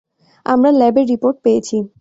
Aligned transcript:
আমরা 0.45 0.69
ল্যাবের 0.71 1.05
রিপোর্ট 1.07 1.37
পেয়েছি। 1.43 1.77